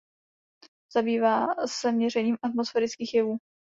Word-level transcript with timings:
Zabývá 0.95 1.47
se 1.67 1.91
měřením 1.91 2.37
atmosférických 2.43 3.13
jevů. 3.13 3.37